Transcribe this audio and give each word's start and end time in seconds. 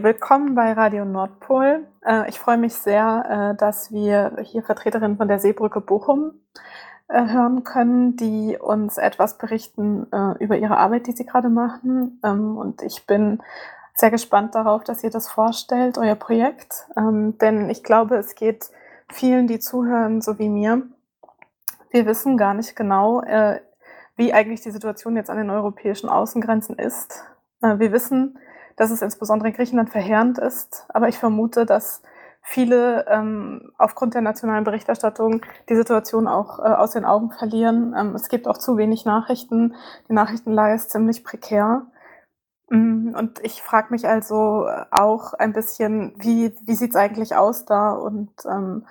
Willkommen 0.00 0.54
bei 0.54 0.72
Radio 0.72 1.04
Nordpol. 1.04 1.86
Äh, 2.02 2.26
ich 2.30 2.38
freue 2.38 2.56
mich 2.56 2.72
sehr, 2.72 3.52
äh, 3.52 3.58
dass 3.58 3.92
wir 3.92 4.38
hier 4.42 4.62
Vertreterinnen 4.62 5.18
von 5.18 5.28
der 5.28 5.38
Seebrücke 5.38 5.82
Bochum 5.82 6.32
äh, 7.08 7.26
hören 7.26 7.62
können, 7.62 8.16
die 8.16 8.56
uns 8.58 8.96
etwas 8.96 9.36
berichten 9.36 10.06
über 10.38 10.56
ihre 10.56 10.78
Arbeit, 10.78 11.08
die 11.08 11.12
sie 11.12 11.26
gerade 11.26 11.50
machen. 11.50 12.20
Ähm, 12.24 12.56
und 12.56 12.80
ich 12.80 13.06
bin 13.06 13.42
sehr 13.94 14.10
gespannt 14.10 14.54
darauf, 14.54 14.82
dass 14.82 15.04
ihr 15.04 15.10
das 15.10 15.30
vorstellt, 15.30 15.98
euer 15.98 16.14
Projekt. 16.14 16.86
Ähm, 16.96 17.36
denn 17.36 17.68
ich 17.68 17.84
glaube, 17.84 18.16
es 18.16 18.34
geht 18.34 18.70
vielen, 19.12 19.46
die 19.46 19.58
zuhören, 19.58 20.22
so 20.22 20.38
wie 20.38 20.48
mir. 20.48 20.84
Wir 21.90 22.06
wissen 22.06 22.38
gar 22.38 22.54
nicht 22.54 22.76
genau, 22.76 23.22
wie 24.16 24.32
eigentlich 24.32 24.62
die 24.62 24.70
Situation 24.70 25.16
jetzt 25.16 25.28
an 25.28 25.36
den 25.36 25.50
europäischen 25.50 26.08
Außengrenzen 26.08 26.78
ist. 26.78 27.22
Wir 27.60 27.92
wissen, 27.92 28.38
dass 28.76 28.90
es 28.90 29.02
insbesondere 29.02 29.48
in 29.48 29.54
Griechenland 29.54 29.90
verheerend 29.90 30.38
ist. 30.38 30.86
Aber 30.88 31.08
ich 31.08 31.18
vermute, 31.18 31.66
dass 31.66 32.02
viele 32.42 33.06
ähm, 33.08 33.72
aufgrund 33.78 34.14
der 34.14 34.20
nationalen 34.20 34.64
Berichterstattung 34.64 35.42
die 35.68 35.76
Situation 35.76 36.26
auch 36.26 36.58
äh, 36.58 36.62
aus 36.62 36.90
den 36.90 37.04
Augen 37.04 37.30
verlieren. 37.30 37.94
Ähm, 37.96 38.14
es 38.14 38.28
gibt 38.28 38.48
auch 38.48 38.58
zu 38.58 38.76
wenig 38.76 39.04
Nachrichten. 39.04 39.74
Die 40.08 40.12
Nachrichtenlage 40.12 40.74
ist 40.74 40.90
ziemlich 40.90 41.24
prekär. 41.24 41.86
Mm, 42.68 43.14
und 43.16 43.38
ich 43.44 43.62
frage 43.62 43.88
mich 43.90 44.08
also 44.08 44.66
auch 44.90 45.34
ein 45.34 45.52
bisschen, 45.52 46.14
wie, 46.18 46.52
wie 46.64 46.74
sieht 46.74 46.90
es 46.90 46.96
eigentlich 46.96 47.36
aus 47.36 47.64
da? 47.64 47.92
Und 47.92 48.30
ähm, 48.44 48.84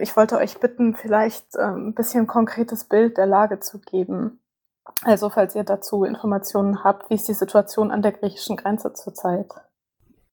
ich 0.00 0.14
wollte 0.16 0.36
euch 0.36 0.60
bitten, 0.60 0.94
vielleicht 0.94 1.56
ähm, 1.56 1.88
ein 1.88 1.94
bisschen 1.94 2.26
konkretes 2.26 2.84
Bild 2.84 3.16
der 3.16 3.26
Lage 3.26 3.58
zu 3.60 3.80
geben. 3.80 4.41
Also 5.04 5.30
falls 5.30 5.54
ihr 5.54 5.64
dazu 5.64 6.04
Informationen 6.04 6.84
habt, 6.84 7.10
wie 7.10 7.14
ist 7.14 7.28
die 7.28 7.34
Situation 7.34 7.90
an 7.90 8.02
der 8.02 8.12
griechischen 8.12 8.56
Grenze 8.56 8.92
zurzeit? 8.92 9.50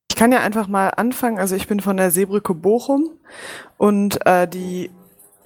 Ich 0.10 0.16
kann 0.16 0.32
ja 0.32 0.40
einfach 0.40 0.68
mal 0.68 0.90
anfangen. 0.90 1.40
Also 1.40 1.56
ich 1.56 1.68
bin 1.68 1.80
von 1.80 1.98
der 1.98 2.12
Seebrücke 2.12 2.54
Bochum 2.54 3.10
und 3.78 4.26
äh, 4.26 4.48
die 4.48 4.92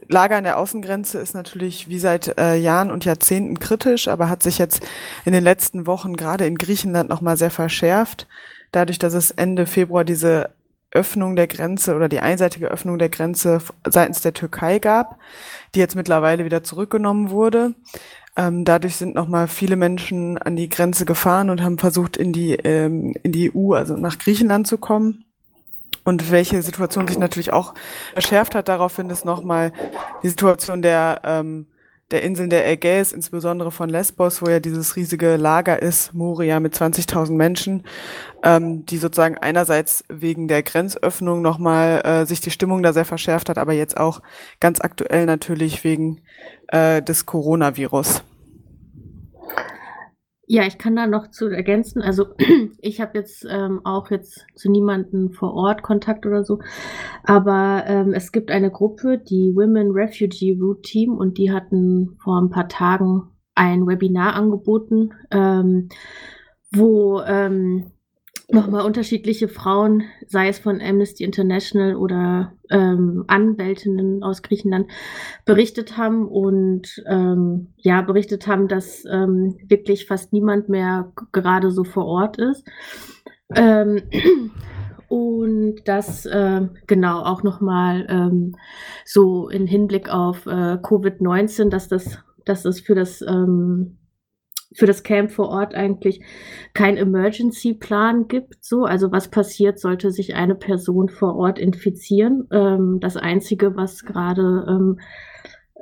Lage 0.07 0.35
an 0.35 0.43
der 0.43 0.57
Außengrenze 0.57 1.19
ist 1.19 1.33
natürlich 1.33 1.87
wie 1.87 1.99
seit 1.99 2.37
äh, 2.37 2.55
Jahren 2.55 2.91
und 2.91 3.05
Jahrzehnten 3.05 3.59
kritisch, 3.59 4.07
aber 4.07 4.29
hat 4.29 4.43
sich 4.43 4.57
jetzt 4.57 4.81
in 5.23 5.33
den 5.33 5.43
letzten 5.43 5.87
Wochen 5.87 6.15
gerade 6.15 6.45
in 6.45 6.57
Griechenland 6.57 7.09
nochmal 7.09 7.37
sehr 7.37 7.51
verschärft. 7.51 8.27
Dadurch, 8.71 8.99
dass 8.99 9.13
es 9.13 9.31
Ende 9.31 9.65
Februar 9.65 10.03
diese 10.03 10.49
Öffnung 10.93 11.35
der 11.35 11.47
Grenze 11.47 11.95
oder 11.95 12.07
die 12.07 12.19
einseitige 12.19 12.67
Öffnung 12.67 12.97
der 12.97 13.09
Grenze 13.09 13.59
seitens 13.87 14.21
der 14.21 14.33
Türkei 14.33 14.79
gab, 14.79 15.19
die 15.75 15.79
jetzt 15.79 15.95
mittlerweile 15.95 16.45
wieder 16.45 16.63
zurückgenommen 16.63 17.29
wurde. 17.29 17.73
Ähm, 18.35 18.65
dadurch 18.65 18.95
sind 18.95 19.13
nochmal 19.15 19.47
viele 19.47 19.75
Menschen 19.75 20.37
an 20.37 20.55
die 20.55 20.69
Grenze 20.69 21.05
gefahren 21.05 21.49
und 21.49 21.61
haben 21.61 21.77
versucht, 21.77 22.17
in 22.17 22.33
die, 22.33 22.53
ähm, 22.53 23.13
in 23.21 23.31
die 23.31 23.51
EU, 23.55 23.73
also 23.73 23.95
nach 23.95 24.17
Griechenland 24.17 24.67
zu 24.67 24.77
kommen. 24.77 25.25
Und 26.03 26.31
welche 26.31 26.61
Situation 26.61 27.07
sich 27.07 27.17
natürlich 27.17 27.53
auch 27.53 27.73
verschärft 28.13 28.55
hat, 28.55 28.67
daraufhin 28.67 29.09
ist 29.09 29.23
nochmal 29.23 29.71
die 30.21 30.29
Situation 30.29 30.81
der, 30.81 31.21
ähm, 31.23 31.67
der 32.11 32.21
Inseln 32.21 32.49
der 32.49 32.67
Ägäis, 32.67 33.11
insbesondere 33.11 33.71
von 33.71 33.89
Lesbos, 33.89 34.41
wo 34.41 34.49
ja 34.49 34.59
dieses 34.59 34.95
riesige 34.95 35.35
Lager 35.35 35.81
ist, 35.81 36.13
Moria 36.13 36.59
mit 36.59 36.75
20.000 36.75 37.31
Menschen, 37.31 37.83
ähm, 38.43 38.85
die 38.85 38.97
sozusagen 38.97 39.37
einerseits 39.37 40.03
wegen 40.09 40.47
der 40.47 40.63
Grenzöffnung 40.63 41.41
nochmal 41.41 42.01
äh, 42.05 42.25
sich 42.25 42.41
die 42.41 42.51
Stimmung 42.51 42.83
da 42.83 42.93
sehr 42.93 43.05
verschärft 43.05 43.49
hat, 43.49 43.57
aber 43.57 43.73
jetzt 43.73 43.97
auch 43.97 44.21
ganz 44.59 44.79
aktuell 44.81 45.25
natürlich 45.25 45.83
wegen 45.83 46.21
äh, 46.67 47.01
des 47.01 47.25
Coronavirus. 47.25 48.23
Ja, 50.45 50.63
ich 50.67 50.77
kann 50.77 50.95
da 50.95 51.07
noch 51.07 51.29
zu 51.29 51.47
ergänzen. 51.47 52.01
Also 52.01 52.25
ich 52.81 52.99
habe 52.99 53.17
jetzt 53.17 53.45
ähm, 53.49 53.81
auch 53.85 54.11
jetzt 54.11 54.45
zu 54.55 54.69
niemandem 54.69 55.31
vor 55.31 55.53
Ort 55.53 55.83
Kontakt 55.83 56.25
oder 56.25 56.43
so, 56.43 56.59
aber 57.23 57.83
ähm, 57.87 58.13
es 58.13 58.31
gibt 58.33 58.51
eine 58.51 58.69
Gruppe, 58.69 59.17
die 59.17 59.55
Women 59.55 59.91
Refugee 59.91 60.57
Route 60.59 60.81
Team, 60.81 61.13
und 61.17 61.37
die 61.37 61.51
hatten 61.51 62.17
vor 62.21 62.41
ein 62.41 62.49
paar 62.49 62.67
Tagen 62.67 63.29
ein 63.55 63.87
Webinar 63.87 64.35
angeboten, 64.35 65.13
ähm, 65.31 65.87
wo 66.71 67.21
ähm, 67.21 67.92
nochmal 68.53 68.85
unterschiedliche 68.85 69.47
Frauen, 69.47 70.03
sei 70.27 70.47
es 70.47 70.59
von 70.59 70.81
Amnesty 70.81 71.23
International 71.23 71.95
oder 71.95 72.53
ähm, 72.69 73.25
Anwältinnen 73.27 74.23
aus 74.23 74.41
Griechenland, 74.41 74.87
berichtet 75.45 75.97
haben 75.97 76.27
und 76.27 77.03
ähm, 77.07 77.73
ja, 77.77 78.01
berichtet 78.01 78.47
haben, 78.47 78.67
dass 78.67 79.03
ähm, 79.05 79.57
wirklich 79.67 80.05
fast 80.05 80.33
niemand 80.33 80.69
mehr 80.69 81.11
gerade 81.31 81.71
so 81.71 81.83
vor 81.83 82.05
Ort 82.05 82.37
ist. 82.37 82.65
Ähm, 83.55 84.03
und 85.07 85.81
das 85.85 86.25
äh, 86.25 86.67
genau 86.87 87.23
auch 87.23 87.43
nochmal 87.43 88.07
ähm, 88.09 88.55
so 89.05 89.49
in 89.49 89.67
Hinblick 89.67 90.09
auf 90.09 90.45
äh, 90.45 90.77
Covid-19, 90.77 91.69
dass 91.69 91.87
das, 91.87 92.19
dass 92.45 92.63
das 92.63 92.79
für 92.79 92.95
das 92.95 93.21
ähm, 93.21 93.97
für 94.75 94.85
das 94.85 95.03
Camp 95.03 95.31
vor 95.31 95.49
Ort 95.49 95.75
eigentlich 95.75 96.21
kein 96.73 96.97
Emergency-Plan 96.97 98.27
gibt. 98.27 98.63
So, 98.63 98.85
also 98.85 99.11
was 99.11 99.29
passiert, 99.29 99.79
sollte 99.79 100.11
sich 100.11 100.35
eine 100.35 100.55
Person 100.55 101.09
vor 101.09 101.35
Ort 101.35 101.59
infizieren. 101.59 102.47
Ähm, 102.51 102.99
das 102.99 103.17
Einzige, 103.17 103.75
was 103.75 104.05
gerade 104.05 104.65
ähm, 104.67 104.99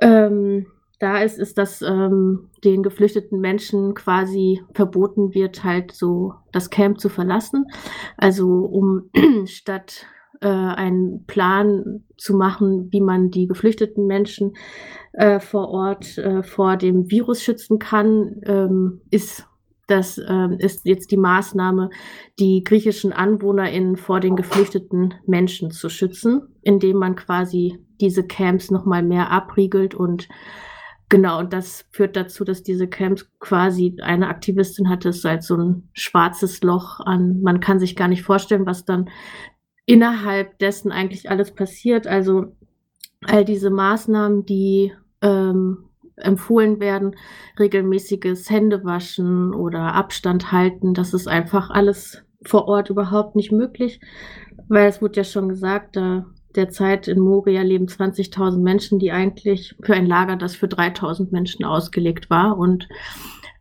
ähm, 0.00 0.66
da 0.98 1.18
ist, 1.18 1.38
ist, 1.38 1.58
dass 1.58 1.82
ähm, 1.82 2.48
den 2.62 2.84
geflüchteten 2.84 3.40
Menschen 3.40 3.94
quasi 3.94 4.62
verboten 4.72 5.34
wird, 5.34 5.64
halt 5.64 5.90
so 5.90 6.34
das 6.52 6.70
Camp 6.70 7.00
zu 7.00 7.08
verlassen. 7.08 7.66
Also 8.16 8.48
um 8.48 9.10
statt 9.46 10.06
äh, 10.42 10.48
einen 10.48 11.24
Plan 11.26 12.04
zu 12.16 12.36
machen, 12.36 12.88
wie 12.90 13.00
man 13.00 13.30
die 13.30 13.46
geflüchteten 13.46 14.06
Menschen 14.06 14.54
äh, 15.12 15.40
vor 15.40 15.68
Ort 15.68 16.18
äh, 16.18 16.42
vor 16.42 16.76
dem 16.76 17.10
Virus 17.10 17.42
schützen 17.42 17.78
kann, 17.78 18.40
ähm, 18.44 19.00
ist 19.10 19.46
das 19.88 20.18
ähm, 20.26 20.56
ist 20.58 20.86
jetzt 20.86 21.10
die 21.10 21.16
Maßnahme, 21.16 21.90
die 22.38 22.64
griechischen 22.64 23.12
AnwohnerInnen 23.12 23.96
vor 23.96 24.20
den 24.20 24.36
geflüchteten 24.36 25.14
Menschen 25.26 25.70
zu 25.70 25.88
schützen, 25.88 26.42
indem 26.62 26.96
man 26.98 27.16
quasi 27.16 27.78
diese 28.00 28.24
Camps 28.24 28.70
nochmal 28.70 29.02
mehr 29.02 29.30
abriegelt 29.30 29.94
und 29.94 30.28
Genau, 31.08 31.40
und 31.40 31.52
das 31.52 31.84
führt 31.90 32.16
dazu, 32.16 32.42
dass 32.42 32.62
diese 32.62 32.88
Camps 32.88 33.30
quasi 33.38 33.98
eine 34.00 34.28
Aktivistin 34.28 34.88
hatte, 34.88 35.10
es 35.10 35.18
ist 35.18 35.24
halt 35.26 35.42
so 35.42 35.58
ein 35.58 35.90
schwarzes 35.92 36.62
Loch 36.62 37.00
an, 37.00 37.42
man 37.42 37.60
kann 37.60 37.78
sich 37.78 37.96
gar 37.96 38.08
nicht 38.08 38.22
vorstellen, 38.22 38.64
was 38.64 38.86
dann 38.86 39.10
innerhalb 39.86 40.58
dessen 40.58 40.92
eigentlich 40.92 41.30
alles 41.30 41.54
passiert. 41.54 42.06
Also 42.06 42.56
all 43.22 43.44
diese 43.44 43.70
Maßnahmen, 43.70 44.44
die 44.46 44.92
ähm, 45.20 45.88
empfohlen 46.16 46.80
werden, 46.80 47.16
regelmäßiges 47.58 48.50
Händewaschen 48.50 49.54
oder 49.54 49.94
Abstand 49.94 50.52
halten, 50.52 50.94
das 50.94 51.14
ist 51.14 51.26
einfach 51.26 51.70
alles 51.70 52.22
vor 52.44 52.66
Ort 52.66 52.90
überhaupt 52.90 53.36
nicht 53.36 53.52
möglich, 53.52 54.00
weil 54.68 54.88
es 54.88 55.00
wurde 55.00 55.18
ja 55.18 55.24
schon 55.24 55.48
gesagt, 55.48 55.96
da 55.96 56.26
derzeit 56.54 57.08
in 57.08 57.18
Moria 57.18 57.62
leben 57.62 57.86
20.000 57.86 58.58
Menschen, 58.58 58.98
die 58.98 59.10
eigentlich 59.10 59.74
für 59.82 59.94
ein 59.94 60.06
Lager, 60.06 60.36
das 60.36 60.54
für 60.54 60.66
3.000 60.66 61.28
Menschen 61.30 61.64
ausgelegt 61.64 62.30
war 62.30 62.58
und 62.58 62.88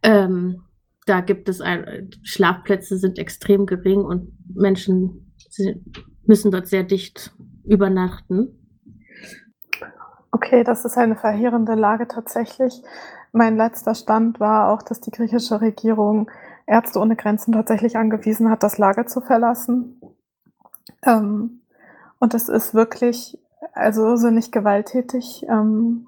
ähm, 0.04 0.64
da 1.06 1.22
gibt 1.22 1.50
es 1.50 1.62
ein, 1.62 2.10
Schlafplätze 2.24 2.98
sind 2.98 3.18
extrem 3.18 3.66
gering 3.66 4.02
und 4.02 4.34
Menschen 4.54 5.34
müssen 6.32 6.50
dort 6.50 6.68
sehr 6.68 6.84
dicht 6.84 7.34
übernachten. 7.66 8.58
Okay, 10.32 10.64
das 10.64 10.86
ist 10.86 10.98
eine 10.98 11.18
verheerende 11.18 11.76
Lage 11.76 12.08
tatsächlich. 12.08 12.82
Mein 13.34 13.58
letzter 13.58 13.96
Stand 13.96 14.40
war 14.40 14.70
auch, 14.70 14.82
dass 14.82 15.02
die 15.02 15.12
griechische 15.12 15.60
Regierung 15.60 16.32
Ärzte 16.66 17.00
ohne 17.00 17.18
Grenzen 17.18 17.52
tatsächlich 17.52 17.98
angewiesen 17.98 18.50
hat, 18.50 18.64
das 18.64 18.78
Lager 18.78 19.08
zu 19.08 19.20
verlassen. 19.20 20.00
Ähm, 21.04 21.64
und 22.20 22.34
es 22.34 22.48
ist 22.48 22.74
wirklich, 22.74 23.38
also 23.74 24.16
so 24.16 24.30
nicht 24.30 24.54
gewalttätig. 24.54 25.46
Ähm, 25.50 26.08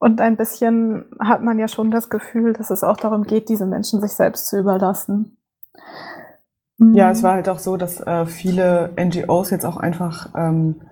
und 0.00 0.20
ein 0.20 0.36
bisschen 0.36 1.04
hat 1.20 1.42
man 1.42 1.60
ja 1.60 1.68
schon 1.68 1.92
das 1.92 2.10
Gefühl, 2.10 2.54
dass 2.54 2.70
es 2.70 2.82
auch 2.82 2.96
darum 2.96 3.22
geht, 3.22 3.48
diese 3.48 3.66
Menschen 3.66 4.00
sich 4.00 4.14
selbst 4.14 4.48
zu 4.48 4.58
überlassen. 4.58 5.36
Ja, 6.92 7.10
es 7.10 7.22
war 7.22 7.34
halt 7.34 7.48
auch 7.48 7.58
so, 7.58 7.76
dass 7.76 8.00
äh, 8.00 8.26
viele 8.26 8.90
NGOs 8.98 9.50
jetzt 9.50 9.64
auch 9.64 9.76
einfach 9.76 10.30
ähm, 10.36 10.82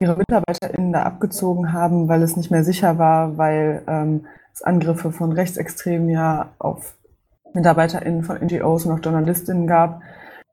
ihre 0.00 0.16
MitarbeiterInnen 0.16 0.92
da 0.92 1.02
abgezogen 1.02 1.72
haben, 1.72 2.08
weil 2.08 2.22
es 2.22 2.36
nicht 2.36 2.50
mehr 2.50 2.64
sicher 2.64 2.98
war, 2.98 3.38
weil 3.38 3.82
ähm, 3.86 4.26
es 4.52 4.62
Angriffe 4.62 5.12
von 5.12 5.32
Rechtsextremen 5.32 6.08
ja 6.08 6.50
auf 6.58 6.94
MitarbeiterInnen 7.54 8.22
von 8.22 8.38
NGOs 8.38 8.86
und 8.86 8.92
auch 8.92 9.04
JournalistInnen 9.04 9.66
gab, 9.66 10.02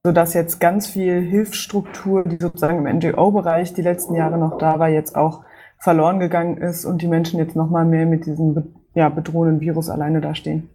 sodass 0.04 0.34
jetzt 0.34 0.60
ganz 0.60 0.88
viel 0.88 1.22
Hilfsstruktur, 1.22 2.24
die 2.24 2.38
sozusagen 2.40 2.86
im 2.86 2.98
NGO-Bereich 2.98 3.74
die 3.74 3.82
letzten 3.82 4.16
Jahre 4.16 4.38
noch 4.38 4.58
da 4.58 4.80
war, 4.80 4.90
jetzt 4.90 5.16
auch 5.16 5.44
verloren 5.80 6.20
gegangen 6.20 6.58
ist 6.58 6.86
und 6.86 7.02
die 7.02 7.08
Menschen 7.08 7.40
jetzt 7.40 7.56
nochmal 7.56 7.86
mehr 7.86 8.06
mit 8.06 8.26
diesem 8.26 8.76
ja, 8.94 9.10
bedrohenden 9.10 9.62
Virus 9.62 9.90
alleine 9.90 10.20
dastehen. 10.22 10.70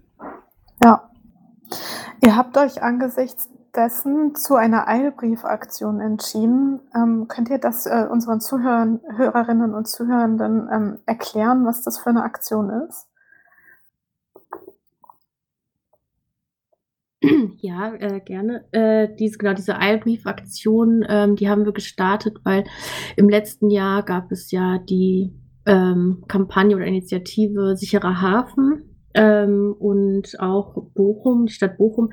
Ja. 0.82 1.10
Ihr 2.22 2.36
habt 2.36 2.56
euch 2.56 2.82
angesichts 2.82 3.50
stattdessen 3.74 4.34
zu 4.36 4.54
einer 4.54 4.86
Eilbriefaktion 4.86 6.00
entschieden. 6.00 6.80
Ähm, 6.94 7.26
könnt 7.28 7.50
ihr 7.50 7.58
das 7.58 7.86
äh, 7.86 8.06
unseren 8.08 8.40
Zuhörern, 8.40 9.00
Hörerinnen 9.16 9.74
und 9.74 9.88
Zuhörenden 9.88 10.68
ähm, 10.72 10.98
erklären, 11.06 11.66
was 11.66 11.82
das 11.82 11.98
für 11.98 12.10
eine 12.10 12.22
Aktion 12.22 12.70
ist? 12.88 13.08
Ja, 17.56 17.94
äh, 17.94 18.20
gerne. 18.20 18.66
Äh, 18.72 19.08
diese, 19.18 19.38
genau, 19.38 19.54
diese 19.54 19.78
Eilbriefaktion, 19.78 21.04
ähm, 21.08 21.36
die 21.36 21.48
haben 21.48 21.64
wir 21.64 21.72
gestartet, 21.72 22.36
weil 22.44 22.64
im 23.16 23.28
letzten 23.28 23.70
Jahr 23.70 24.02
gab 24.02 24.30
es 24.30 24.50
ja 24.50 24.78
die 24.78 25.32
ähm, 25.64 26.24
Kampagne 26.28 26.76
oder 26.76 26.84
Initiative 26.84 27.76
Sicherer 27.76 28.20
Hafen 28.20 29.00
ähm, 29.14 29.74
und 29.78 30.38
auch 30.38 30.76
Bochum, 30.94 31.46
die 31.46 31.52
Stadt 31.52 31.78
Bochum, 31.78 32.12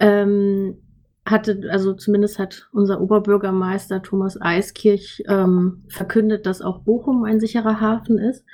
ähm, 0.00 0.78
hatte, 1.26 1.60
also 1.70 1.92
zumindest 1.92 2.38
hat 2.38 2.68
unser 2.72 3.00
Oberbürgermeister 3.00 4.02
Thomas 4.02 4.40
Eiskirch 4.40 5.22
ähm, 5.28 5.84
verkündet, 5.88 6.46
dass 6.46 6.62
auch 6.62 6.82
Bochum 6.82 7.24
ein 7.24 7.40
sicherer 7.40 7.80
Hafen 7.80 8.18
ist. 8.18 8.44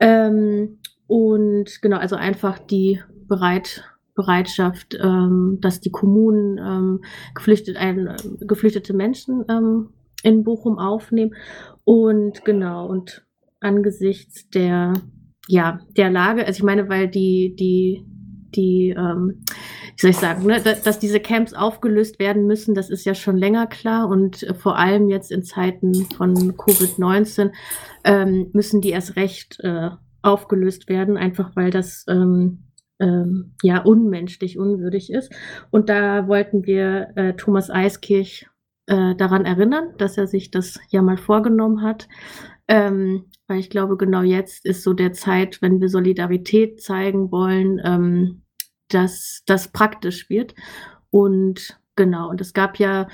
Ähm, 0.00 0.80
und 1.06 1.80
genau, 1.82 1.98
also 1.98 2.16
einfach 2.16 2.58
die 2.58 3.00
Bereit, 3.28 3.84
Bereitschaft, 4.14 4.98
ähm, 5.00 5.58
dass 5.60 5.80
die 5.80 5.90
Kommunen 5.90 6.58
ähm, 6.58 7.00
geflüchtet, 7.34 7.76
ein, 7.76 8.14
geflüchtete 8.40 8.92
Menschen 8.92 9.44
ähm, 9.48 9.90
in 10.22 10.42
Bochum 10.44 10.78
aufnehmen. 10.78 11.34
Und 11.84 12.44
genau, 12.44 12.86
und 12.86 13.24
angesichts 13.60 14.48
der, 14.50 14.94
ja, 15.46 15.80
der 15.96 16.10
Lage, 16.10 16.44
also 16.44 16.58
ich 16.58 16.64
meine, 16.64 16.88
weil 16.88 17.08
die, 17.08 17.54
die, 17.56 18.04
die, 18.56 18.94
ähm, 18.96 19.42
wie 19.46 20.00
soll 20.00 20.10
ich 20.10 20.16
sagen, 20.16 20.46
ne, 20.46 20.60
dass, 20.60 20.82
dass 20.82 20.98
diese 20.98 21.20
Camps 21.20 21.54
aufgelöst 21.54 22.18
werden 22.18 22.46
müssen, 22.46 22.74
das 22.74 22.90
ist 22.90 23.04
ja 23.04 23.14
schon 23.14 23.36
länger 23.36 23.66
klar 23.66 24.08
und 24.08 24.42
äh, 24.42 24.54
vor 24.54 24.76
allem 24.76 25.08
jetzt 25.08 25.30
in 25.30 25.42
Zeiten 25.42 25.94
von 26.16 26.34
Covid-19 26.56 27.52
ähm, 28.04 28.50
müssen 28.52 28.80
die 28.80 28.90
erst 28.90 29.16
recht 29.16 29.58
äh, 29.60 29.90
aufgelöst 30.22 30.88
werden, 30.88 31.16
einfach 31.16 31.56
weil 31.56 31.70
das 31.70 32.04
ähm, 32.08 32.64
ähm, 33.00 33.54
ja 33.62 33.82
unmenschlich, 33.82 34.58
unwürdig 34.58 35.12
ist. 35.12 35.32
Und 35.70 35.88
da 35.88 36.28
wollten 36.28 36.66
wir 36.66 37.08
äh, 37.16 37.32
Thomas 37.34 37.70
Eiskirch 37.70 38.46
äh, 38.86 39.14
daran 39.16 39.44
erinnern, 39.44 39.94
dass 39.98 40.18
er 40.18 40.26
sich 40.26 40.50
das 40.50 40.78
ja 40.90 41.02
mal 41.02 41.16
vorgenommen 41.16 41.82
hat. 41.82 42.08
Ähm, 42.68 43.24
weil 43.48 43.58
ich 43.58 43.70
glaube, 43.70 43.96
genau 43.96 44.22
jetzt 44.22 44.64
ist 44.64 44.84
so 44.84 44.92
der 44.92 45.12
Zeit, 45.12 45.60
wenn 45.60 45.80
wir 45.80 45.88
Solidarität 45.88 46.80
zeigen 46.80 47.32
wollen, 47.32 47.80
ähm, 47.84 48.39
dass 48.94 49.42
das 49.46 49.68
praktisch 49.68 50.28
wird. 50.30 50.54
Und 51.10 51.80
Genau, 52.00 52.30
und 52.30 52.40
es 52.40 52.54
gab 52.54 52.78
ja 52.78 53.08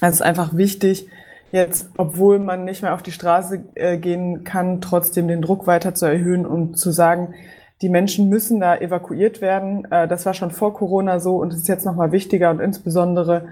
Es 0.00 0.14
ist 0.14 0.22
einfach 0.22 0.56
wichtig, 0.56 1.08
jetzt, 1.52 1.90
obwohl 1.96 2.38
man 2.38 2.64
nicht 2.64 2.82
mehr 2.82 2.94
auf 2.94 3.02
die 3.02 3.12
Straße 3.12 3.64
äh, 3.74 3.98
gehen 3.98 4.44
kann, 4.44 4.80
trotzdem 4.80 5.28
den 5.28 5.42
Druck 5.42 5.66
weiter 5.66 5.94
zu 5.94 6.06
erhöhen 6.06 6.46
und 6.46 6.78
zu 6.78 6.90
sagen, 6.90 7.34
die 7.82 7.88
Menschen 7.88 8.28
müssen 8.28 8.60
da 8.60 8.76
evakuiert 8.76 9.40
werden. 9.40 9.90
Äh, 9.90 10.08
das 10.08 10.26
war 10.26 10.34
schon 10.34 10.50
vor 10.50 10.74
Corona 10.74 11.20
so 11.20 11.36
und 11.36 11.52
es 11.52 11.60
ist 11.60 11.68
jetzt 11.68 11.86
nochmal 11.86 12.12
wichtiger 12.12 12.50
und 12.50 12.60
insbesondere 12.60 13.48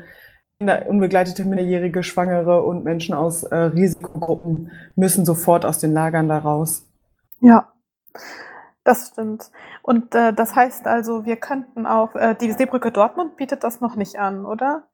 unbegleitete 0.87 1.45
Minderjährige, 1.45 2.05
Schwangere 2.05 2.63
und 2.63 2.85
Menschen 2.85 3.15
aus 3.15 3.43
äh, 3.43 3.55
Risikogruppen 3.57 4.71
müssen 4.95 5.25
sofort 5.25 5.65
aus 5.65 5.79
den 5.79 5.93
Lagern 5.93 6.29
da 6.29 6.39
raus. 6.39 6.87
Ja, 7.41 7.73
das 8.85 9.09
stimmt. 9.09 9.51
Und 9.83 10.15
äh, 10.15 10.33
das 10.33 10.55
heißt 10.55 10.87
also, 10.87 11.25
wir 11.25 11.37
könnten 11.37 11.87
auch, 11.87 12.15
äh, 12.15 12.35
die 12.41 12.53
Seebrücke 12.53 12.91
Dortmund 12.91 13.37
bietet 13.37 13.65
das 13.65 13.81
noch 13.81 13.97
nicht 13.97 14.19
an, 14.19 14.45
oder? 14.45 14.89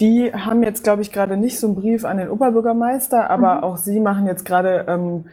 Die 0.00 0.32
haben 0.32 0.62
jetzt, 0.62 0.82
glaube 0.82 1.02
ich, 1.02 1.12
gerade 1.12 1.36
nicht 1.36 1.58
so 1.58 1.66
einen 1.66 1.76
Brief 1.76 2.04
an 2.04 2.16
den 2.16 2.30
Oberbürgermeister, 2.30 3.28
aber 3.28 3.56
mhm. 3.56 3.64
auch 3.64 3.76
sie 3.76 4.00
machen 4.00 4.26
jetzt 4.26 4.44
gerade 4.44 4.86
ähm, 4.88 5.26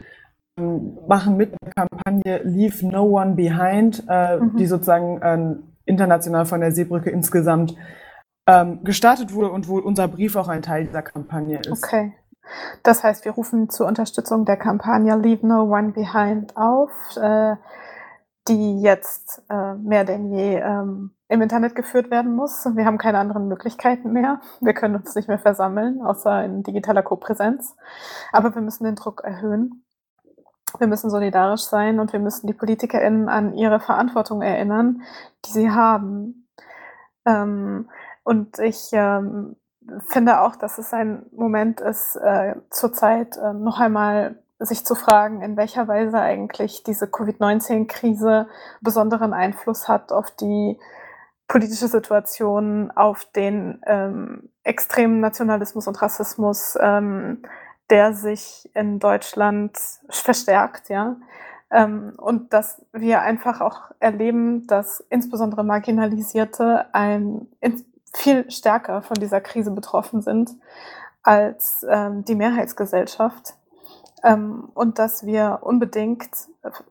machen 1.06 1.36
mit 1.36 1.52
der 1.52 1.72
Kampagne 1.72 2.42
Leave 2.44 2.86
No 2.86 3.04
One 3.04 3.34
Behind, 3.34 4.04
äh, 4.08 4.38
mhm. 4.38 4.56
die 4.56 4.66
sozusagen 4.66 5.22
äh, 5.22 5.56
international 5.86 6.44
von 6.44 6.60
der 6.60 6.72
Seebrücke 6.72 7.10
insgesamt 7.10 7.74
ähm, 8.46 8.82
gestartet 8.84 9.32
wurde 9.32 9.50
und 9.50 9.68
wo 9.68 9.78
unser 9.78 10.08
Brief 10.08 10.36
auch 10.36 10.48
ein 10.48 10.62
Teil 10.62 10.86
dieser 10.86 11.02
Kampagne 11.02 11.60
ist. 11.60 11.84
Okay. 11.84 12.12
Das 12.82 13.04
heißt, 13.04 13.24
wir 13.24 13.32
rufen 13.32 13.70
zur 13.70 13.86
Unterstützung 13.86 14.44
der 14.44 14.56
Kampagne 14.56 15.16
Leave 15.16 15.46
No 15.46 15.62
One 15.62 15.92
Behind 15.92 16.56
auf, 16.56 16.90
äh, 17.16 17.56
die 18.48 18.80
jetzt 18.80 19.42
äh, 19.50 19.74
mehr 19.74 20.04
denn 20.04 20.32
je 20.32 20.56
ähm, 20.56 21.10
im 21.28 21.42
Internet 21.42 21.74
geführt 21.74 22.10
werden 22.10 22.34
muss. 22.34 22.64
Wir 22.74 22.86
haben 22.86 22.98
keine 22.98 23.18
anderen 23.18 23.48
Möglichkeiten 23.48 24.12
mehr. 24.12 24.40
Wir 24.60 24.72
können 24.72 24.96
uns 24.96 25.14
nicht 25.14 25.28
mehr 25.28 25.38
versammeln, 25.38 26.00
außer 26.00 26.44
in 26.44 26.62
digitaler 26.62 27.02
Kopräsenz. 27.02 27.76
Aber 28.32 28.54
wir 28.54 28.62
müssen 28.62 28.84
den 28.84 28.96
Druck 28.96 29.22
erhöhen 29.22 29.84
wir 30.78 30.86
müssen 30.86 31.10
solidarisch 31.10 31.62
sein 31.62 31.98
und 31.98 32.12
wir 32.12 32.20
müssen 32.20 32.46
die 32.46 32.52
PolitikerInnen 32.52 33.28
an 33.28 33.54
ihre 33.54 33.80
Verantwortung 33.80 34.42
erinnern, 34.42 35.02
die 35.46 35.50
sie 35.50 35.70
haben. 35.70 36.48
Ähm, 37.24 37.88
und 38.22 38.58
ich 38.58 38.90
ähm, 38.92 39.56
finde 40.08 40.40
auch, 40.40 40.56
dass 40.56 40.78
es 40.78 40.92
ein 40.92 41.26
Moment 41.32 41.80
ist, 41.80 42.16
äh, 42.16 42.54
zurzeit 42.70 43.36
äh, 43.36 43.52
noch 43.52 43.80
einmal 43.80 44.36
sich 44.58 44.84
zu 44.84 44.94
fragen, 44.94 45.42
in 45.42 45.56
welcher 45.56 45.86
Weise 45.86 46.18
eigentlich 46.18 46.82
diese 46.82 47.06
Covid-19-Krise 47.06 48.48
besonderen 48.80 49.32
Einfluss 49.32 49.88
hat 49.88 50.10
auf 50.10 50.30
die 50.32 50.78
politische 51.46 51.88
Situation, 51.88 52.90
auf 52.90 53.24
den 53.24 53.80
ähm, 53.86 54.50
extremen 54.64 55.20
Nationalismus 55.20 55.86
und 55.86 56.00
Rassismus, 56.00 56.76
ähm, 56.80 57.42
der 57.88 58.12
sich 58.12 58.68
in 58.74 58.98
Deutschland 58.98 59.78
verstärkt, 60.10 60.90
ja. 60.90 61.16
Ähm, 61.70 62.14
und 62.16 62.52
dass 62.52 62.82
wir 62.92 63.20
einfach 63.22 63.60
auch 63.60 63.90
erleben, 64.00 64.66
dass 64.66 65.04
insbesondere 65.10 65.64
Marginalisierte 65.64 66.86
ein, 66.94 67.46
in, 67.60 67.84
viel 68.14 68.50
stärker 68.50 69.02
von 69.02 69.16
dieser 69.16 69.40
Krise 69.40 69.70
betroffen 69.70 70.20
sind 70.22 70.50
als 71.22 71.84
ähm, 71.88 72.24
die 72.24 72.34
Mehrheitsgesellschaft 72.34 73.54
ähm, 74.22 74.70
und 74.74 74.98
dass 74.98 75.26
wir 75.26 75.60
unbedingt 75.62 76.30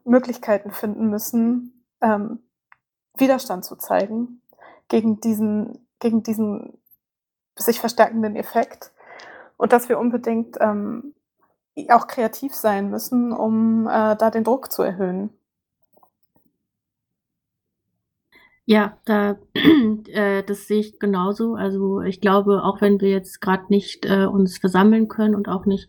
Möglichkeiten 0.04 0.72
finden 0.72 1.10
müssen, 1.10 1.84
ähm, 2.02 2.40
Widerstand 3.16 3.66
zu 3.66 3.76
zeigen 3.76 4.42
gegen 4.88 5.20
diesen, 5.20 5.88
gegen 6.00 6.24
diesen 6.24 6.80
sich 7.56 7.80
verstärkenden 7.80 8.36
Effekt 8.36 8.92
und 9.58 9.74
dass 9.74 9.90
wir 9.90 10.00
unbedingt 10.00 10.58
ähm, 10.60 11.16
auch 11.90 12.08
kreativ 12.08 12.56
sein 12.56 12.90
müssen, 12.90 13.32
um 13.32 13.88
äh, 13.88 14.16
da 14.16 14.32
den 14.32 14.44
Druck 14.44 14.72
zu 14.72 14.84
erhöhen. 14.84 15.37
Ja, 18.70 18.98
da, 19.06 19.38
äh, 20.08 20.44
das 20.44 20.68
sehe 20.68 20.82
ich 20.82 21.00
genauso. 21.00 21.56
Also 21.56 22.02
ich 22.02 22.20
glaube, 22.20 22.64
auch 22.66 22.82
wenn 22.82 23.00
wir 23.00 23.10
jetzt 23.10 23.40
gerade 23.40 23.64
nicht 23.70 24.06
äh, 24.06 24.26
uns 24.26 24.58
versammeln 24.58 25.08
können 25.08 25.36
und 25.36 25.48
auch 25.48 25.66
nicht 25.66 25.88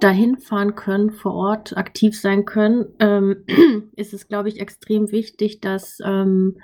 dahin 0.00 0.36
fahren 0.36 0.74
können, 0.74 1.12
vor 1.12 1.34
Ort 1.34 1.76
aktiv 1.76 2.20
sein 2.20 2.44
können, 2.44 2.86
ähm, 2.98 3.44
ist 3.94 4.12
es, 4.14 4.26
glaube 4.26 4.48
ich, 4.48 4.58
extrem 4.60 5.12
wichtig, 5.12 5.60
dass 5.60 5.98
ähm, 6.04 6.58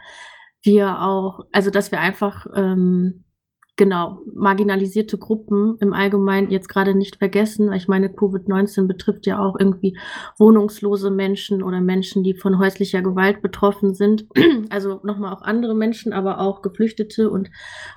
wir 0.62 1.00
auch, 1.02 1.46
also 1.52 1.70
dass 1.70 1.92
wir 1.92 2.00
einfach 2.00 2.46
ähm, 2.56 3.23
genau, 3.76 4.20
marginalisierte 4.32 5.18
Gruppen 5.18 5.76
im 5.80 5.92
Allgemeinen 5.92 6.50
jetzt 6.50 6.68
gerade 6.68 6.94
nicht 6.94 7.16
vergessen. 7.16 7.72
Ich 7.72 7.88
meine, 7.88 8.08
Covid-19 8.08 8.86
betrifft 8.86 9.26
ja 9.26 9.40
auch 9.40 9.56
irgendwie 9.58 9.98
wohnungslose 10.38 11.10
Menschen 11.10 11.62
oder 11.62 11.80
Menschen, 11.80 12.22
die 12.22 12.34
von 12.34 12.58
häuslicher 12.58 13.02
Gewalt 13.02 13.42
betroffen 13.42 13.94
sind. 13.94 14.26
Also 14.70 15.00
nochmal 15.04 15.32
auch 15.32 15.42
andere 15.42 15.74
Menschen, 15.74 16.12
aber 16.12 16.40
auch 16.40 16.62
Geflüchtete 16.62 17.30
und 17.30 17.50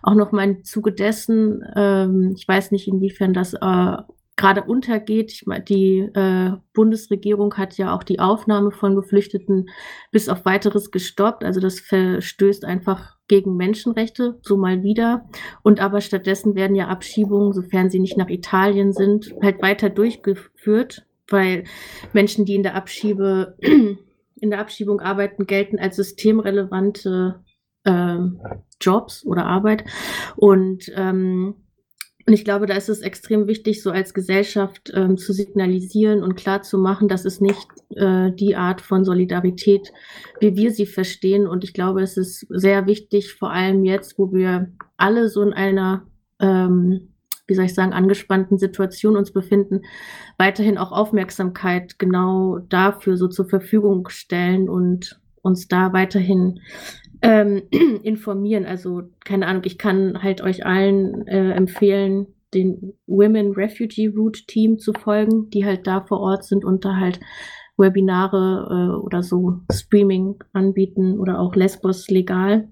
auch 0.03 0.15
nochmal 0.15 0.46
im 0.46 0.63
Zuge 0.63 0.91
dessen, 0.91 1.63
ähm, 1.75 2.34
ich 2.36 2.48
weiß 2.48 2.72
nicht, 2.72 2.88
inwiefern 2.88 3.34
das 3.34 3.53
äh, 3.53 3.98
gerade 4.36 4.63
untergeht. 4.63 5.31
Ich 5.31 5.46
meine, 5.46 5.63
die 5.63 6.00
äh, 6.13 6.51
Bundesregierung 6.74 7.55
hat 7.55 7.77
ja 7.77 7.96
auch 7.96 8.03
die 8.03 8.19
Aufnahme 8.19 8.72
von 8.72 8.96
Geflüchteten 8.96 9.69
bis 10.12 10.29
auf 10.29 10.46
weiteres 10.46 10.91
gestoppt. 10.91 11.43
Also 11.43 11.60
das 11.60 11.79
verstößt 11.79 12.63
einfach 12.63 13.16
gegen 13.27 13.55
Menschenrechte, 13.57 14.39
so 14.41 14.57
mal 14.57 14.84
wieder. 14.84 15.29
Und 15.63 15.79
aber 15.79 16.01
stattdessen 16.01 16.55
werden 16.55 16.75
ja 16.75 16.88
Abschiebungen, 16.88 17.53
sofern 17.53 17.89
sie 17.89 18.00
nicht 18.00 18.17
nach 18.17 18.29
Italien 18.29 18.93
sind, 18.93 19.34
halt 19.41 19.62
weiter 19.62 19.89
durchgeführt, 19.89 21.05
weil 21.27 21.65
Menschen, 22.13 22.46
die 22.46 22.55
in 22.55 22.63
der 22.63 22.75
Abschiebe 22.75 23.57
in 24.39 24.50
der 24.50 24.60
Abschiebung 24.60 25.00
arbeiten, 25.00 25.48
gelten 25.48 25.79
als 25.79 25.96
systemrelevante 25.96 27.43
äh, 27.84 28.17
Jobs 28.79 29.25
oder 29.25 29.46
Arbeit. 29.46 29.84
Und 30.36 30.91
ähm, 30.96 31.55
und 32.27 32.34
ich 32.34 32.43
glaube, 32.43 32.65
da 32.65 32.75
ist 32.75 32.89
es 32.89 33.00
extrem 33.00 33.48
wichtig, 33.48 33.81
so 33.81 33.89
als 33.89 34.13
Gesellschaft 34.13 34.91
ähm, 34.93 35.15
zu 35.15 35.31
signalisieren 35.31 36.24
und 36.24 36.36
klar 36.36 36.62
zu 36.62 36.77
machen, 36.77 37.07
dass 37.07 37.24
es 37.24 37.39
nicht 37.39 37.65
äh, 37.96 38.34
die 38.34 38.57
Art 38.57 38.81
von 38.81 39.05
Solidarität, 39.05 39.93
wie 40.41 40.57
wir 40.57 40.72
sie 40.72 40.88
verstehen. 40.88 41.48
Und 41.48 41.63
ich 41.63 41.74
glaube, 41.74 42.01
es 42.01 42.17
ist 42.17 42.46
sehr 42.50 42.86
wichtig, 42.86 43.34
vor 43.34 43.51
allem 43.51 43.86
jetzt, 43.86 44.19
wo 44.19 44.34
wir 44.34 44.69
alle 44.98 45.29
so 45.29 45.41
in 45.41 45.53
einer, 45.53 46.05
ähm, 46.41 47.13
wie 47.48 47.55
soll 47.55 47.63
ich 47.63 47.74
sagen, 47.74 47.93
angespannten 47.93 48.57
Situation 48.57 49.15
uns 49.15 49.31
befinden, 49.31 49.84
weiterhin 50.38 50.77
auch 50.77 50.91
Aufmerksamkeit 50.91 51.98
genau 51.98 52.60
dafür 52.60 53.15
so 53.15 53.29
zur 53.29 53.48
Verfügung 53.48 54.10
stellen 54.10 54.67
und 54.67 55.17
uns 55.41 55.69
da 55.69 55.93
weiterhin 55.93 56.60
ähm, 57.21 57.63
informieren. 58.03 58.65
Also 58.65 59.03
keine 59.24 59.47
Ahnung, 59.47 59.63
ich 59.65 59.77
kann 59.77 60.21
halt 60.21 60.41
euch 60.41 60.65
allen 60.65 61.27
äh, 61.27 61.51
empfehlen, 61.51 62.27
den 62.53 62.93
Women 63.07 63.53
Refugee 63.53 64.07
Route 64.07 64.45
Team 64.45 64.79
zu 64.79 64.93
folgen, 64.93 65.50
die 65.50 65.65
halt 65.65 65.86
da 65.86 66.01
vor 66.01 66.19
Ort 66.19 66.45
sind 66.45 66.63
und 66.63 66.86
da 66.86 66.95
halt 66.95 67.19
Webinare 67.77 68.67
äh, 68.69 69.05
oder 69.05 69.21
so 69.21 69.59
Streaming 69.71 70.36
anbieten 70.53 71.19
oder 71.19 71.39
auch 71.39 71.55
Lesbos 71.55 72.07
legal 72.09 72.69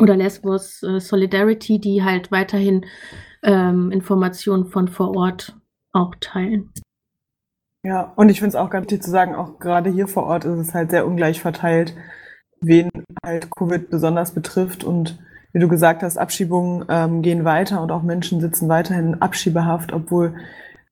oder 0.00 0.16
Lesbos 0.16 0.82
äh, 0.82 0.98
Solidarity, 0.98 1.78
die 1.78 2.02
halt 2.02 2.32
weiterhin 2.32 2.86
ähm, 3.42 3.90
Informationen 3.92 4.66
von 4.66 4.88
vor 4.88 5.16
Ort 5.16 5.56
auch 5.92 6.14
teilen. 6.20 6.72
Ja, 7.84 8.12
und 8.16 8.30
ich 8.30 8.40
finde 8.40 8.48
es 8.48 8.56
auch 8.56 8.70
ganz 8.70 8.86
wichtig 8.86 9.04
zu 9.04 9.10
sagen, 9.10 9.36
auch 9.36 9.60
gerade 9.60 9.90
hier 9.90 10.08
vor 10.08 10.24
Ort 10.24 10.44
ist 10.44 10.58
es 10.58 10.74
halt 10.74 10.90
sehr 10.90 11.06
ungleich 11.06 11.40
verteilt 11.40 11.94
wen 12.60 12.90
halt 13.26 13.48
Covid 13.50 13.90
besonders 13.90 14.30
betrifft. 14.30 14.84
Und 14.84 15.18
wie 15.52 15.58
du 15.58 15.68
gesagt 15.68 16.02
hast, 16.02 16.16
Abschiebungen 16.16 16.86
ähm, 16.88 17.22
gehen 17.22 17.44
weiter 17.44 17.82
und 17.82 17.90
auch 17.90 18.02
Menschen 18.02 18.40
sitzen 18.40 18.68
weiterhin 18.68 19.14
in 19.14 19.22
Abschiebehaft, 19.22 19.92
obwohl 19.92 20.34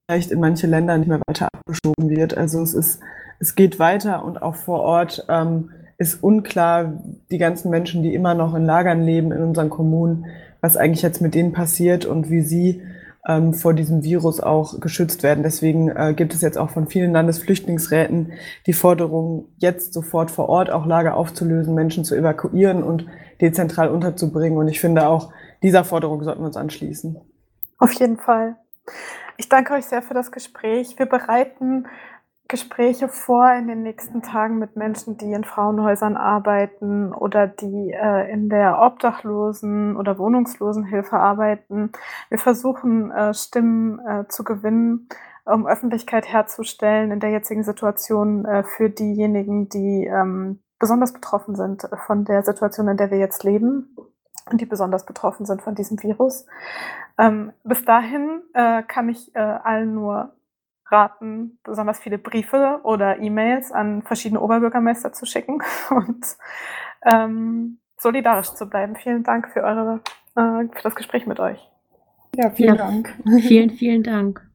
vielleicht 0.07 0.31
in 0.31 0.41
manche 0.41 0.67
Länder 0.67 0.99
nicht 0.99 1.09
mehr 1.09 1.23
weiter 1.27 1.49
abgeschoben 1.53 2.11
wird. 2.11 2.37
Also 2.37 2.63
es 2.63 2.75
ist, 2.75 3.01
es 3.39 3.55
geht 3.55 3.79
weiter 3.79 4.25
und 4.25 4.43
auch 4.43 4.57
vor 4.57 4.81
Ort 4.81 5.25
ähm, 5.29 5.71
ist 5.97 6.23
unklar, 6.23 6.93
die 7.31 7.39
ganzen 7.39 7.71
Menschen, 7.71 8.03
die 8.03 8.15
immer 8.15 8.35
noch 8.35 8.55
in 8.55 8.65
Lagern 8.65 9.05
leben 9.05 9.33
in 9.33 9.43
unseren 9.43 9.71
Kommunen, 9.71 10.27
was 10.61 10.77
eigentlich 10.77 11.03
jetzt 11.03 11.23
mit 11.23 11.35
denen 11.35 11.53
passiert 11.53 12.05
und 12.05 12.31
wie 12.31 12.43
sie 12.43 12.83
ähm, 13.27 13.55
vor 13.55 13.75
diesem 13.75 14.03
Virus 14.03 14.41
auch 14.41 14.81
geschützt 14.81 15.23
werden. 15.23 15.43
Deswegen 15.43 15.89
äh, 15.89 16.15
gibt 16.15 16.35
es 16.35 16.43
jetzt 16.43 16.59
auch 16.59 16.71
von 16.71 16.87
vielen 16.89 17.13
Landesflüchtlingsräten 17.13 18.33
die 18.67 18.73
Forderung, 18.73 19.49
jetzt 19.57 19.95
sofort 19.95 20.31
vor 20.31 20.49
Ort 20.49 20.71
auch 20.71 20.87
Lager 20.87 21.17
aufzulösen, 21.17 21.75
Menschen 21.75 22.05
zu 22.05 22.15
evakuieren 22.15 22.83
und 22.83 23.07
dezentral 23.41 23.89
unterzubringen. 23.89 24.59
Und 24.59 24.69
ich 24.69 24.81
finde 24.81 25.09
auch, 25.09 25.33
dieser 25.63 25.85
Forderung 25.85 26.23
sollten 26.23 26.43
wir 26.43 26.47
uns 26.47 26.57
anschließen. 26.57 27.21
Auf 27.79 27.93
jeden 27.93 28.19
Fall. 28.19 28.57
Ich 29.37 29.49
danke 29.49 29.75
euch 29.75 29.87
sehr 29.87 30.03
für 30.03 30.15
das 30.15 30.31
Gespräch. 30.31 30.99
Wir 30.99 31.07
bereiten 31.07 31.87
Gespräche 32.47 33.09
vor 33.09 33.51
in 33.53 33.69
den 33.69 33.83
nächsten 33.83 34.21
Tagen 34.21 34.59
mit 34.59 34.77
Menschen, 34.77 35.17
die 35.17 35.33
in 35.33 35.45
Frauenhäusern 35.45 36.17
arbeiten 36.17 37.15
oder 37.15 37.47
die 37.47 37.91
äh, 37.91 38.31
in 38.31 38.51
der 38.51 38.81
Obdachlosen- 38.81 39.97
oder 39.97 40.19
Wohnungslosenhilfe 40.19 41.17
arbeiten. 41.17 41.93
Wir 42.29 42.39
versuchen, 42.39 43.11
äh, 43.11 43.33
Stimmen 43.33 43.99
äh, 44.01 44.29
zu 44.29 44.45
gewinnen, 44.45 45.09
um 45.47 45.67
Öffentlichkeit 45.67 46.29
herzustellen 46.29 47.13
in 47.13 47.21
der 47.21 47.31
jetzigen 47.31 47.63
Situation 47.63 48.45
äh, 48.45 48.63
für 48.63 48.91
diejenigen, 48.91 49.71
die 49.71 50.07
ähm, 50.07 50.61
besonders 50.79 51.15
betroffen 51.15 51.57
sind 51.57 51.89
von 52.07 52.27
der 52.27 52.43
Situation, 52.43 52.89
in 52.89 52.99
der 52.99 53.11
wir 53.11 53.19
jetzt 53.19 53.43
leben 53.43 53.97
und 54.51 54.61
die 54.61 54.67
besonders 54.67 55.07
betroffen 55.07 55.47
sind 55.47 55.63
von 55.63 55.75
diesem 55.75 56.03
Virus. 56.03 56.45
Ähm, 57.17 57.53
bis 57.63 57.85
dahin 57.87 58.43
äh, 58.53 58.83
kann 58.83 59.09
ich 59.09 59.35
äh, 59.35 59.39
allen 59.39 59.95
nur 59.95 60.35
raten, 60.95 61.59
besonders 61.65 61.99
viele 61.99 62.19
Briefe 62.19 62.81
oder 62.85 63.19
E-Mails 63.21 63.73
an 63.73 64.03
verschiedene 64.03 64.41
Oberbürgermeister 64.41 65.13
zu 65.13 65.27
schicken 65.27 65.59
und 65.91 66.25
ähm, 67.05 67.79
solidarisch 67.99 68.55
zu 68.55 68.69
bleiben. 68.69 68.97
Vielen 68.97 69.25
Dank 69.25 69.49
für 69.49 69.63
eure 69.63 70.01
äh, 70.37 70.69
für 70.73 70.83
das 70.83 70.95
Gespräch 70.95 71.27
mit 71.27 71.41
euch. 71.41 71.59
Ja, 72.37 72.51
vielen 72.51 72.77
ja. 72.77 72.87
Dank. 72.87 73.15
Vielen, 73.41 73.71
vielen 73.71 74.03
Dank. 74.03 74.47